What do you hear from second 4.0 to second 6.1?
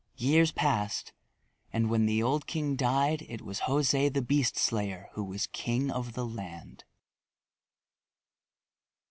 the Beast Slayer who was king